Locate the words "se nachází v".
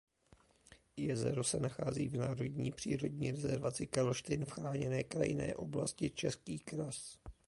1.43-2.17